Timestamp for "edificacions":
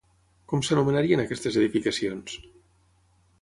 1.61-2.35